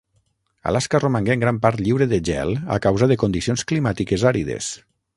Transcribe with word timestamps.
Alaska 0.71 1.01
romangué 1.03 1.35
en 1.35 1.43
gran 1.43 1.59
part 1.67 1.85
lliure 1.87 2.09
de 2.15 2.21
gel 2.31 2.57
a 2.79 2.81
causa 2.89 3.11
de 3.13 3.21
condicions 3.25 3.71
climàtiques 3.73 4.29
àrides. 4.35 4.77